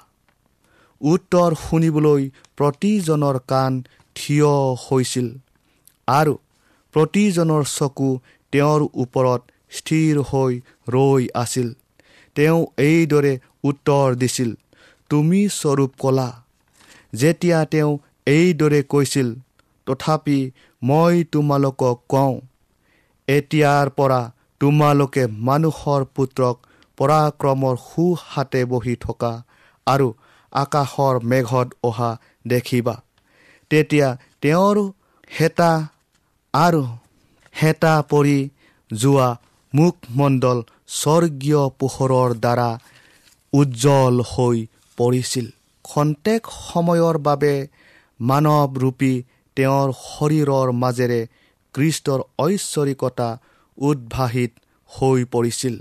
উত্তৰ 1.01 1.55
শুনিবলৈ 1.63 2.21
প্ৰতিজনৰ 2.57 3.37
কাণ 3.47 3.71
থিয় 4.15 4.51
হৈছিল 4.85 5.27
আৰু 6.07 6.33
প্ৰতিজনৰ 6.95 7.63
চকু 7.77 8.09
তেওঁৰ 8.53 8.81
ওপৰত 8.95 9.41
স্থিৰ 9.71 10.13
হৈ 10.29 10.53
ৰৈ 10.87 11.23
আছিল। 11.33 11.67
তেওঁ 12.35 12.59
এইদৰে 12.83 13.33
উত্তৰ 13.63 14.07
দিছিল 14.15 14.49
তুমি 15.09 15.41
স্বৰূপ 15.49 15.91
কলা। 15.99 16.29
যেতিয়া 17.15 17.59
তেওঁ 17.65 17.91
এইদৰে 18.27 18.81
কৈছিল 18.83 19.27
তথাপি 19.87 20.39
মই 20.81 21.23
তোমালোকক 21.31 21.97
কওঁ 22.09 22.33
এতিয়াৰ 23.27 23.87
পৰা 23.97 24.21
তোমালোকে 24.61 25.23
মানুহৰ 25.47 26.01
পুত্ৰক 26.15 26.55
পৰাক্ৰমৰ 26.97 27.75
সোঁহাতে 27.87 28.61
বহি 28.65 28.95
থকা 28.95 29.33
আৰু 29.87 30.07
আকাশৰ 30.53 31.15
মেঘত 31.23 31.67
অহা 31.83 32.11
দেখিবা। 32.47 32.95
তেতিয়া 33.71 34.07
তেওঁৰ 34.41 34.77
হেতা 35.39 35.71
আৰু 36.53 36.83
হেতা 37.53 37.93
পৰি 38.11 38.37
যোৱা 38.91 39.29
মুখমণ্ডল 39.73 40.59
স্বৰ্গীয় 40.97 41.61
পোহৰৰ 41.79 42.29
দ্বাৰা 42.43 42.69
উজ্জ্বল 43.53 44.15
হৈ 44.31 44.57
পৰিছিল। 44.97 45.47
খন্তেক 45.85 46.41
সময়ৰ 46.63 47.15
বাবে 47.17 47.53
মানৱৰূপী 48.29 49.13
তেওঁৰ 49.57 49.87
শৰীৰৰ 50.05 50.67
মাজেৰে 50.81 51.21
কৃষ্টৰ 51.75 52.19
ঐশ্বৰিকতা 52.39 53.29
উদ্ভাসিত 53.77 54.51
হৈ 54.89 55.19
পৰিছিল। 55.33 55.75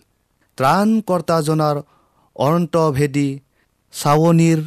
ত্ৰাণকৰ্তাজনাৰ 0.58 1.76
অন্তভেদী 2.36 3.28
চাৱনিৰ 3.94 4.60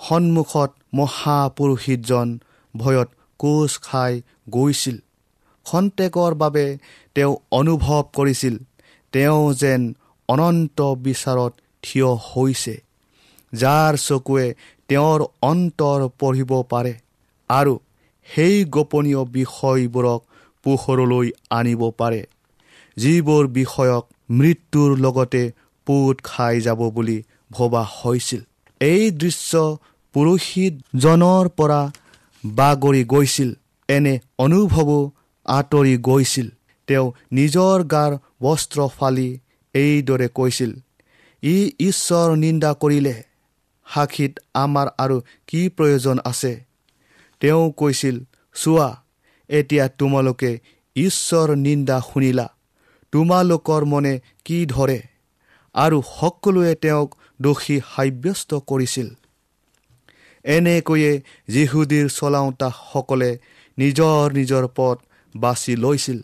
সন্মুখত 0.00 0.70
মহাপুৰোহিতজন 0.94 2.28
ভয়ত 2.74 3.08
কোচ 3.40 3.72
খাই 3.82 4.12
গৈছিল। 4.48 4.96
খন্তেকৰ 5.66 6.32
বাবে 6.34 6.66
তেওঁ 7.16 7.32
অনুভৱ 7.50 8.02
কৰিছিল 8.16 8.54
তেওঁ 9.12 9.42
যেন 9.54 9.82
অনন্ত 10.28 10.78
বিচাৰত 11.06 11.52
থিয় 11.84 12.10
হৈছে 12.28 12.74
যাৰ 13.52 13.92
চকুৱে 14.06 14.46
তেওঁৰ 14.88 15.20
অন্তৰ 15.42 16.00
পঢ়িব 16.20 16.52
পাৰে। 16.70 16.94
আৰু 17.50 17.74
সেই 18.28 18.56
গোপনীয় 18.74 19.22
বিষয়বোৰক 19.36 20.20
পোহৰলৈ 20.64 21.28
আনিব 21.50 21.82
পাৰে 21.98 22.22
যিবোৰ 22.96 23.44
বিষয়ক 23.58 24.04
মৃত্যুৰ 24.30 24.90
লগতে 24.98 25.42
পোত 25.86 26.16
খাই 26.24 26.60
যাব 26.60 26.80
বুলি 26.90 27.18
ভবা 27.50 27.82
হৈছিল। 27.98 28.40
এই 28.80 29.10
দৃশ্য 29.20 29.52
পুৰোহিতজনৰ 30.14 31.44
পৰা 31.58 31.80
বাগৰি 32.44 33.02
গৈছিল 33.04 33.50
এনে 33.88 34.14
অনুভৱো 34.38 34.98
আঁতৰি 35.46 35.94
গৈছিল। 36.08 36.48
তেওঁ 36.88 37.06
নিজৰ 37.32 37.76
গাৰ 37.84 38.12
বস্ত্ৰ 38.42 38.78
ফালি 38.98 39.28
এইদৰে 39.74 40.28
কৈছিল 40.38 40.72
ই 41.42 41.56
ঈশ্বৰ 41.88 42.28
নিন্দা 42.36 42.70
কৰিলে 42.82 43.14
সাক্ষীত 43.86 44.32
আমাৰ 44.54 44.86
আৰু 44.98 45.16
কি 45.48 45.60
প্ৰয়োজন 45.76 46.16
আছে? 46.24 46.52
তেওঁ 47.40 47.72
কৈছিল 47.72 48.24
চোৱা 48.54 49.02
এতিয়া 49.48 49.88
তোমালোকে 49.88 50.60
ঈশ্বৰ 50.96 51.56
নিন্দা 51.56 52.00
শুনিলা 52.00 52.46
তোমালোকৰ 53.12 53.84
মনে 53.84 54.20
কি 54.44 54.66
ধৰে? 54.66 55.02
আৰু 55.74 56.02
সকলোৱে 56.20 56.74
তেওঁক 56.74 57.14
দোষী 57.42 57.80
সাব্যস্ত 57.96 58.54
কৰিছিল। 58.54 59.08
এনেকৈয়ে 60.44 61.22
যীহুদীৰ 61.48 62.08
চলাওঁতাসকলে 62.08 63.38
নিজৰ 63.78 64.32
নিজৰ 64.32 64.68
পথ 64.76 64.98
বাছি 65.36 65.76
লৈছিল। 65.76 66.18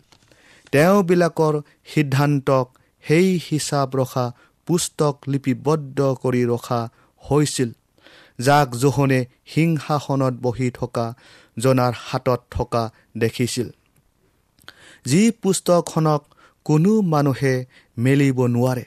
তেওঁবিলাকৰ 0.71 1.61
সিদ্ধান্তক 1.85 2.77
সেই 3.07 3.39
হিচাপ 3.51 3.95
ৰখা 3.95 4.31
পুস্তক 4.65 5.17
লিপিবদ্ধ 5.27 6.15
কৰি 6.21 6.45
ৰখা 6.45 6.89
হৈছিল। 7.29 7.71
যাক 8.39 8.75
জোহনে 8.75 9.25
সিংহাসনত 9.45 10.33
বহি 10.41 10.71
থকা 10.71 11.13
জনাৰ 11.59 11.93
হাতত 11.97 12.41
থকা 12.51 12.91
দেখিছিল। 13.17 13.69
যি 15.05 15.31
পুস্তকখনক 15.31 16.23
কোনো 16.63 17.01
মানুহে 17.01 17.65
মেলিব 17.97 18.45
নোৱাৰে। 18.45 18.85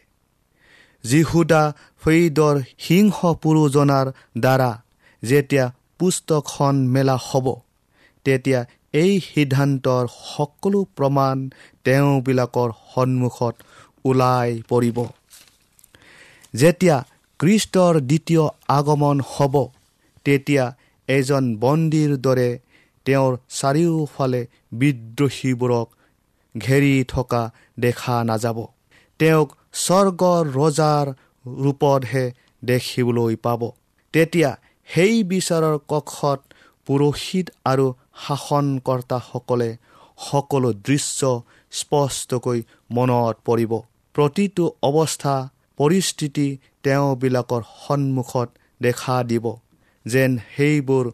যীহুদা 1.04 1.72
ফৈদৰ 2.04 2.61
সিংহ 2.78 3.35
পুৰুজনাৰ 3.35 4.12
দ্বাৰা 4.40 4.82
যেতিয়া 5.22 5.72
পুস্তকখন 5.98 6.88
মেলা 6.88 7.16
হ'ব 7.16 7.54
তেতিয়া 8.24 8.64
এই 8.92 9.20
সিদ্ধান্তৰ 9.20 10.06
সকলো 10.37 10.85
প্ৰমাণ 10.96 11.50
তেওঁবিলাকৰ 11.85 12.70
সন্মুখত 12.94 13.54
ওলাই 14.04 14.62
পৰিব। 14.68 15.04
যেতিয়া 16.54 17.04
কৃষ্টৰ 17.40 17.94
দ্বিতীয় 18.01 18.44
আগমন 18.68 19.16
হ'ব। 19.33 19.55
তেতিয়া 20.27 20.64
এজন 21.09 21.44
বন্দীৰ 21.57 22.12
দৰে 22.16 22.51
তেওঁৰ 23.07 23.33
চাৰিওফালে 23.59 24.42
বিদ্ৰোহীবোৰক 24.72 25.87
ঘেৰি 26.55 26.94
থকা 27.05 27.42
দেখা 27.81 28.16
নাযাব। 28.25 28.59
তেওঁক 29.20 29.49
স্বৰ্গৰ 29.85 30.42
ৰজাৰ 30.59 31.07
ৰূপতহে 31.44 32.25
দেখিবলৈ 32.62 33.35
পাব। 33.37 33.61
তেতিয়া 34.14 34.51
সেই 34.88 35.14
বিচাৰৰ 35.25 35.77
কক্ষত 35.88 36.40
পুৰোহিত 36.87 37.46
আৰু 37.64 37.87
শাসনকৰ্তাসকলে 38.25 39.70
সকলো 40.31 40.70
দৃশ্য 40.88 41.20
স্পষ্টকৈ 41.72 42.59
মনত 42.90 43.37
পৰিব। 43.49 43.72
প্ৰতিটো 44.14 44.64
অৱস্থা 44.83 45.35
পৰিস্থিতি 45.79 46.49
তেওঁবিলাকৰ 46.87 47.62
সন্মুখত 47.85 48.49
দেখা 48.81 49.16
দিব 49.31 49.46
যেন 50.07 50.31
সেইবোৰ 50.55 51.07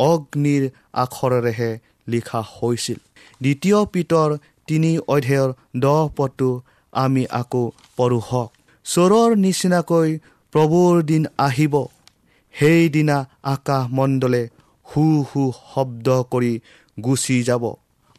অগ্নিৰ 0.00 0.64
আখৰেৰেহে 1.02 1.70
লিখা 2.12 2.40
হৈছিল। 2.52 2.98
দ্বিতীয় 3.40 3.78
পিতৰ 3.92 4.30
তিনি 4.68 4.90
অধ্যায়ৰ 5.14 5.50
দহ 5.84 6.00
পদটো 6.16 6.48
আমি 6.92 7.22
আকৌ 7.40 7.62
পঢ়ো 7.96 8.20
হওক। 8.28 8.50
চোৰৰ 8.86 9.30
নিচিনাকৈ 9.44 10.10
প্ৰভুৰ 10.52 11.02
দিন 11.10 11.22
আহিব। 11.38 11.74
সেইদিনা 12.54 13.18
আকাশমণ্ডলে 13.52 14.42
হু 14.86 15.04
হু 15.30 15.42
শব্দ 15.70 16.08
কৰি 16.32 16.52
গুচি 16.98 17.36
যাব 17.42 17.64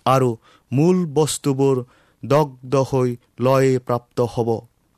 আৰু 0.05 0.29
মূল 0.71 0.97
বস্তুবোৰ 1.17 1.75
দগ্ধ 2.23 2.73
হৈ 2.89 3.09
লয় 3.45 3.69
প্ৰাপ্ত 3.87 4.17
হ'ব। 4.33 4.49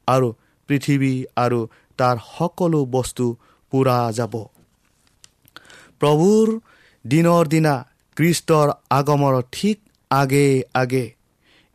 আৰু 0.07 0.27
পৃথিৱী 0.69 1.13
আৰু 1.43 1.59
তাৰ 1.97 2.17
সকলো 2.37 2.79
বস্তু 2.85 3.25
পূৰা 3.73 3.97
যাব। 4.11 4.33
প্ৰভুৰ 5.99 6.47
দিনৰ 7.05 7.43
দিনা 7.47 7.73
খ্ৰীষ্টৰ 8.17 8.67
আগমৰ 8.89 9.35
ঠিক 9.51 9.77
আগে 10.11 10.47
আগে 10.73 11.05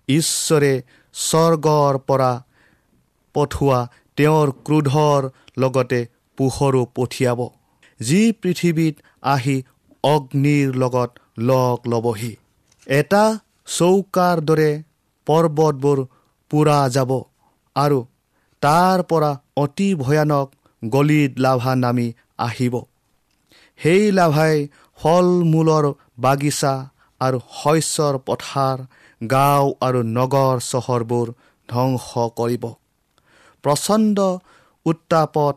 ঈশ্বৰে 0.08 0.72
স্বৰ্গৰ 1.14 1.98
পৰা 2.08 2.32
পঠোৱা 3.34 3.80
তেওঁৰ 4.16 4.48
ক্ৰোধৰ 4.66 5.22
লগতে 5.58 6.00
পোহৰো 6.38 6.82
পঠিয়াব। 6.96 7.40
যি 8.00 8.20
পৃথিৱীত 8.42 8.94
আহি 9.22 9.56
অগ্নিৰ 10.04 10.68
লগত 10.76 11.10
লগ 11.38 11.76
ল'বহি। 11.86 12.32
এটা 12.86 13.24
চৌকাৰ 13.78 14.36
দৰে 14.40 14.70
পৰ্বতবোৰ 15.26 15.98
পূৰা 16.50 16.78
যাব 16.88 17.10
আৰু 17.76 17.98
তাৰ 18.62 19.02
পৰা 19.06 19.30
অতি 19.56 19.88
ভয়ানক 19.96 20.48
গলিত 20.82 21.32
লাভা 21.38 21.72
নামি 21.76 22.08
আহিব। 22.40 22.74
সেই 23.80 24.04
লাভাই 24.10 24.56
ফল 24.98 25.26
মূলৰ 25.52 25.84
বাগিচা 26.18 26.72
আৰু 27.20 27.38
শস্যৰ 27.52 28.14
পথাৰ 28.26 28.78
গাঁও 29.20 29.66
আৰু 29.80 30.00
নগৰ 30.10 30.56
চহৰবোৰ 30.66 31.26
ধ্বংস 31.68 32.08
কৰিব। 32.36 32.64
প্ৰচণ্ড 33.64 34.16
উত্তাপত 34.86 35.56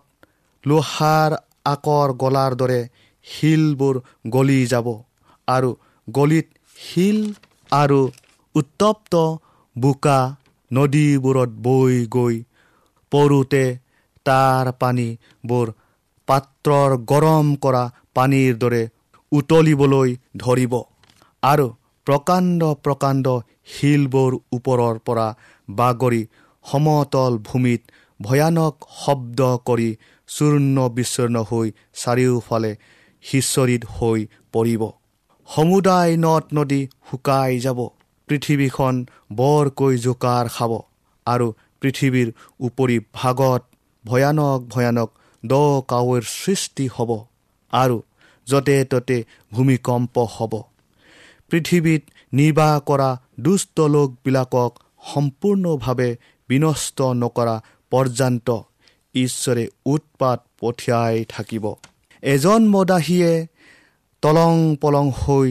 লোহাৰ 0.64 1.32
আকৰ 1.66 2.14
গলাৰ 2.18 2.56
দৰে 2.56 2.80
শিলবোৰ 3.28 3.96
গলি 4.30 4.60
যাব 4.66 4.88
আৰু 5.48 5.70
গলিত 6.08 6.48
শিল 6.80 7.20
আৰু 7.76 8.00
উত্তপ্ত 8.56 9.14
বোকা 9.76 10.20
নদীবোৰত 10.72 11.52
বৈ 11.64 11.96
গৈ 12.12 12.36
পৰোঁতে 13.16 13.64
তাৰ 14.26 14.72
পানীবোৰ 14.82 15.74
পাত্ৰৰ 16.28 16.96
গৰম 17.12 17.56
কৰা 17.64 17.84
পানীৰ 18.16 18.56
দৰে 18.62 18.84
উতলিবলৈ 19.32 20.16
ধৰিব। 20.38 20.74
আৰু 21.44 21.68
প্ৰকাণ্ড 22.08 22.72
প্ৰকাণ্ড 22.86 23.36
শিলবোৰ 23.74 24.32
ওপৰৰ 24.58 25.00
পৰা 25.08 25.28
বাগৰি 25.70 26.22
সমতল 26.66 27.38
ভূমিত 27.48 27.82
ভয়ানক 28.20 28.88
শব্দ 28.98 29.50
কৰি 29.66 29.90
চূৰ্ণ 30.30 30.88
বিচূৰ্ণ 30.98 31.44
হৈ 31.50 31.68
চাৰিওফালে 32.02 32.72
সিঁচৰিত 33.24 33.82
হৈ 33.96 34.20
পৰিব। 34.54 34.84
সমুদায় 35.50 36.14
নদ 36.18 36.44
নদী 36.54 36.82
শুকাই 37.10 37.60
যাব। 37.60 37.80
পৃথিৱীখন 38.28 38.96
বৰকৈ 39.36 39.94
জোকাৰ 39.98 40.46
খাব। 40.50 40.72
আৰু 41.26 41.48
পৃথিৱীৰ 41.86 42.30
উপৰি 42.60 42.98
ভাগত 43.14 43.62
ভয়ানক 44.06 44.60
ভয়ানক 44.70 45.10
দ 45.44 45.54
কাৱৈৰ 45.88 46.24
সৃষ্টি 46.34 46.86
হ'ব 46.96 47.12
আৰু 47.74 47.98
য'তে 48.48 48.78
ত'তে 48.86 49.18
ভূমিকম্প 49.52 50.16
হ'ব। 50.36 50.54
পৃথিৱীত 51.50 52.04
নিৰ্বাহ 52.34 52.74
কৰা 52.80 53.10
দুষ্ট 53.40 53.78
লোকবিলাকক 53.96 54.72
সম্পূৰ্ণভাৱে 55.14 56.10
বিনষ্ট 56.50 57.02
নকৰা 57.02 57.56
পৰ্যন্ত 57.92 58.48
ঈশ্বৰে 59.16 59.66
উৎপাত 59.86 60.40
পঠিয়াই 60.60 61.26
থাকিব। 61.26 61.66
এজন 62.24 62.62
মদাহীয়ে 62.68 63.34
তলং 64.24 64.76
পলং 64.82 65.06
হৈ 65.22 65.50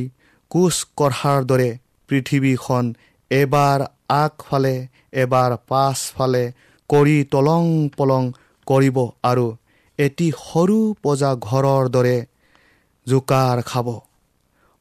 কোচ 0.51 0.77
কঢ়াৰ 0.97 1.41
দৰে 1.45 1.71
পৃথিৱীখন 2.09 2.85
এবাৰ 3.31 3.81
আগফালে 4.09 4.77
এবাৰ 5.15 5.51
পাছফালে 5.69 6.45
কৰি 6.91 7.17
তলং 7.33 7.65
পলং 7.97 8.23
কৰিব 8.67 8.99
আৰু 9.31 9.47
এটি 9.99 10.27
সৰু 10.39 10.79
পজা 11.03 11.31
ঘৰৰ 11.43 11.91
দৰে 11.97 12.17
জোকাৰ 13.07 13.63
খাব। 13.71 13.89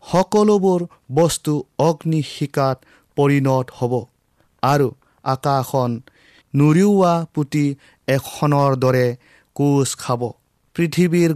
সকলোবোৰ 0.03 0.81
বস্তু 1.13 1.53
অগ্নিশিকাত 1.79 2.77
পৰিণত 3.17 3.65
হ'ব 3.77 3.93
আৰু 4.63 4.87
আকাশখন 5.25 5.91
নুৰিওৱা 6.53 7.13
পুতি 7.33 7.65
এখনৰ 8.07 8.71
দৰে 8.83 9.07
কোচ 9.55 9.89
খাব। 9.95 10.21
পৃথিৱীৰ 10.75 11.31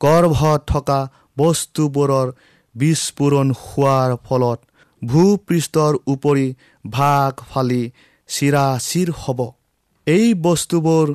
গৰ্ভত 0.00 0.60
থকা 0.66 1.00
বস্তুবোৰৰ 1.36 2.28
বিস্ফোৰণ 2.74 3.48
হোৱাৰ 3.62 4.10
ফলত 4.26 4.58
ভূপৃষ্ঠৰ 5.02 5.92
উপৰি 6.06 6.46
ভাগ 6.84 7.42
ফালি 7.50 7.82
চিৰা 8.28 8.64
চিৰ 8.80 9.08
হ'ব। 9.20 9.40
এই 10.06 10.26
বস্তুবোৰ 10.42 11.06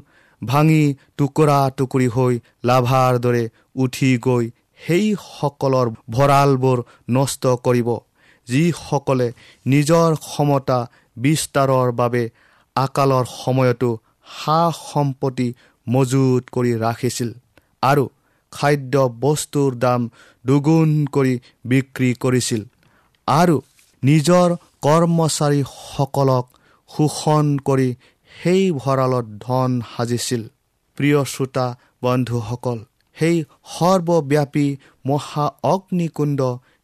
ভাঙি 0.42 0.84
টুকুৰা 1.18 1.60
টুকুৰি 1.78 2.08
হৈ 2.16 2.34
লাভাৰ 2.66 3.14
দৰে 3.20 3.44
উঠি 3.76 4.10
গৈ 4.26 4.46
সেইসকলৰ 4.80 5.88
ভঁৰালবোৰ 6.10 6.80
নষ্ট 7.10 7.44
কৰিব 7.66 7.90
যিসকলে 8.48 9.28
নিজৰ 9.66 10.10
ক্ষমতা 10.26 10.80
বিস্তাৰৰ 11.18 11.90
বাবে 11.92 12.24
আকালৰ 12.76 13.26
সময়তো 13.36 13.90
সা 14.36 14.60
সম্পত্তি 14.82 15.48
মজুত 15.88 16.44
কৰি 16.56 16.72
ৰাখিছিল 16.78 17.30
আৰু 17.84 18.04
খাদ্য 18.54 18.96
বস্তুৰ 19.22 19.72
দাম 19.76 20.02
দুগুণ 20.46 20.90
কৰি 21.16 21.34
বিক্ৰী 21.66 22.10
কৰিছিল 22.24 22.62
আৰু 23.28 23.56
নিজৰ 24.04 24.50
কৰ্মচাৰীসকলক 24.86 26.46
শোষণ 26.94 27.46
কৰি 27.68 27.90
সেই 28.32 28.64
ভঁৰালত 28.82 29.28
ধন 29.46 29.72
সাজিছিল। 29.92 30.42
প্ৰিয় 30.98 31.20
শ্ৰোতা 31.34 31.68
বন্ধুসকল 32.04 32.80
সেই 33.18 33.38
সৰ্বব্যাপী 33.74 34.68
মহা 35.06 35.46
অগ্নিকুণ্ড 35.74 36.40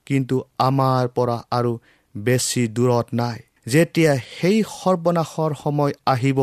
কিন্তু 0.07 0.35
আমাৰ 0.67 1.03
পৰা 1.15 1.37
আৰু 1.57 1.71
বেছি 2.15 2.61
দূৰত 2.75 3.07
নাই। 3.13 3.37
যেতিয়া 3.71 4.13
সেই 4.35 4.57
সৰ্বনাশৰ 4.75 5.51
সময় 5.63 5.93
আহিব 6.13 6.39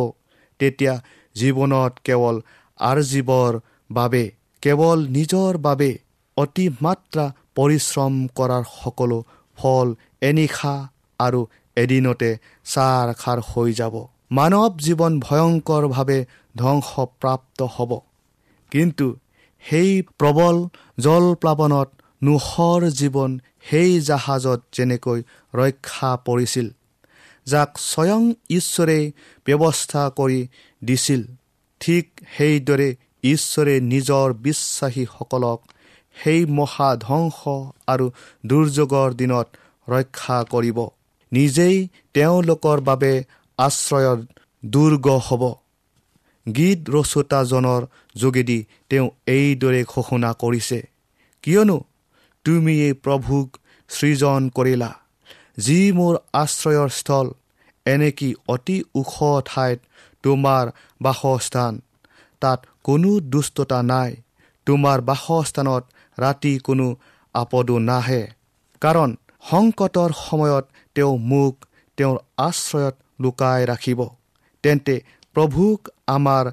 তেতিয়া 0.60 0.94
জীৱনত 1.36 1.92
কেৱল 2.06 2.36
আৰ্জীৱৰ 2.78 3.52
বাবে 3.90 4.24
কেৱল 4.62 4.98
নিজৰ 5.16 5.52
বাবে 5.66 5.90
অতিমাত্ৰা 6.36 7.24
পৰিশ্ৰম 7.56 8.14
কৰাৰ 8.38 8.64
সকলো 8.72 9.18
ফল 9.58 9.88
এনিশা 10.20 10.74
আৰু 11.20 11.40
এদিনতে 11.76 12.30
চাৰ 12.64 13.14
খাৰ 13.14 13.38
হৈ 13.40 13.72
যাব। 13.72 13.94
মানৱ 14.30 14.72
জীৱন 14.80 15.20
ভয়ংকৰভাৱে 15.20 16.18
ধ্বংসপ্ৰাপ্ত 16.58 17.62
হ'ব। 17.62 17.90
কিন্তু 18.70 19.06
সেই 19.64 20.02
প্ৰবল 20.18 20.56
জলপ্লাৱনত 20.98 21.88
নোহৰ 22.22 22.82
জীৱন 22.90 23.30
সেই 23.70 24.00
জাহাজত 24.00 24.60
যেনেকৈ 24.72 25.22
ৰক্ষা 25.54 26.10
পৰিছিল 26.26 26.66
যাক 27.46 27.70
স্বয়ং 27.78 28.22
ঈশ্বৰে 28.50 28.98
ব্যৱস্থা 29.46 30.02
কৰি 30.16 30.40
দিছিল 30.84 31.22
ঠিক 31.80 32.04
সেইদৰে 32.36 32.88
ঈশ্বৰে 33.24 33.74
নিজৰ 33.80 34.32
বিশ্বাসীসকলক 34.32 35.60
সেই 36.16 36.40
মহা 36.58 36.96
ধ্বংস 36.96 37.40
আৰু 37.86 38.06
দুৰ্যোগৰ 38.46 39.08
দিনত 39.14 39.46
ৰক্ষা 39.88 40.44
কৰিব। 40.50 40.78
নিজেই 41.32 41.76
তেওঁলোকৰ 42.14 42.78
বাবে 42.80 43.12
আশ্ৰয়ৰ 43.58 44.18
দুৰ্গ 44.62 45.06
হ'ব। 45.26 45.42
গীত 46.46 46.80
ৰচোতাজনৰ 46.90 47.82
যোগেদি 48.16 48.58
তেওঁ 48.90 49.08
এইদৰে 49.28 49.82
ঘোষণা 49.84 50.30
কৰিছে 50.42 50.78
কিয়নো 51.44 51.78
তুমিয়েই 52.44 52.94
প্ৰভুক 53.04 53.48
সৃজন 53.90 54.42
কৰিলা 54.56 54.90
যি 55.58 55.80
মোৰ 55.92 56.14
আশ্ৰয়ৰ 56.42 56.88
স্থল 56.98 57.26
এনেকি 57.86 58.30
অতি 58.48 58.76
ওখ 58.94 59.12
ঠাইত 59.46 59.78
তোমাৰ 60.24 60.64
বাসস্থান। 61.02 61.74
তাত 62.42 62.60
কোনো 62.84 63.10
দুষ্টতা 63.32 63.78
নাই 63.82 64.10
তোমাৰ 64.66 64.98
বাসস্থানত 65.00 65.84
ৰাতি 66.18 66.52
কোনো 66.58 66.86
আপদো 67.34 67.76
নাহে। 67.88 68.22
কাৰণ 68.82 69.10
সংকটৰ 69.50 70.10
সময়ত 70.20 70.64
তেওঁ 70.96 71.14
মোক 71.30 71.54
তেওঁৰ 71.98 72.18
আশ্ৰয়ত 72.38 72.96
লুকাই 73.22 73.60
ৰাখিব। 73.70 74.00
তেন্তে 74.64 74.94
প্ৰভুক 75.36 75.80
আমাৰ 76.08 76.44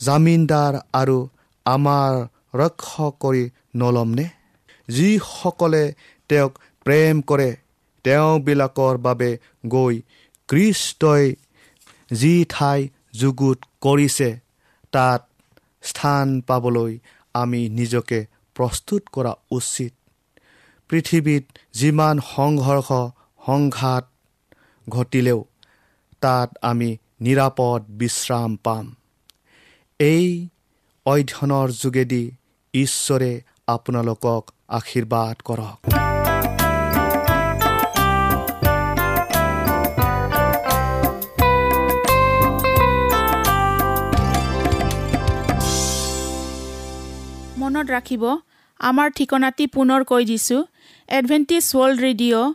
জামিনদাৰ 0.00 0.74
আৰু 0.92 1.18
আমাৰ 1.66 2.12
ৰক্ষক 2.54 3.12
কৰি 3.20 3.44
নলমনে 3.80 4.26
যিসকলে 4.88 5.84
তেওঁক 6.30 6.52
প্ৰেম 6.86 7.14
কৰে 7.28 7.50
তেওঁবিলাকৰ 8.04 8.94
বাবে 9.06 9.30
গৈ 9.68 9.94
কৃষ্টই 10.48 11.24
যি 12.10 12.34
ঠাই 12.48 12.80
যুগুত 13.20 13.58
কৰিছে 13.82 14.28
তাত 14.92 15.22
স্থান 15.82 16.26
পাবলৈ 16.48 16.92
আমি 17.34 17.60
নিজকে 17.78 18.18
প্ৰস্তুত 18.56 19.02
কৰা 19.12 19.32
উচিত। 19.50 19.92
পৃথিৱীত 20.90 21.44
যিমান 21.72 22.14
সংঘৰ্ষ 22.28 22.88
সংঘাত 23.48 24.04
ঘটিলেও 24.86 25.40
তাত 26.22 26.48
আমি 26.70 26.90
নিৰাপদ 27.24 27.80
বিশ্ৰাম 28.00 28.50
পাম। 28.64 28.86
এই 30.00 30.26
অধ্যয়নৰ 31.06 31.68
যোগেদি 31.82 32.24
ঈশ্বৰে 32.74 33.32
আপোনালোকক 33.74 34.42
আশীৰ্বাদ 34.78 35.36
কৰক। 35.48 35.78
মনত 47.60 47.86
ৰাখিব 47.96 48.24
আমাৰ 48.80 49.08
ঠিকনাটি 49.16 49.64
পুনৰ 49.74 50.00
কৈ 50.10 50.22
দিছোঁ 50.30 50.60
Adventist 51.18 51.64
World 51.74 51.98
Radio' 52.06 52.54